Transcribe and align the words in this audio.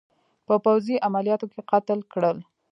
په 0.47 0.53
پوځي 0.65 0.95
عملیاتو 1.07 1.45
کې 1.51 1.61
قتل 1.71 1.99
کړل. 2.11 2.37